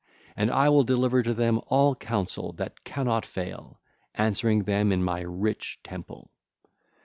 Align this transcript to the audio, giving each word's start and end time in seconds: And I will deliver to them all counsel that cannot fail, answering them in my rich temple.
And 0.35 0.49
I 0.49 0.67
will 0.67 0.83
deliver 0.83 1.21
to 1.21 1.31
them 1.35 1.61
all 1.67 1.93
counsel 1.93 2.53
that 2.53 2.83
cannot 2.83 3.23
fail, 3.23 3.79
answering 4.15 4.63
them 4.63 4.91
in 4.91 5.03
my 5.03 5.19
rich 5.21 5.79
temple. 5.83 6.31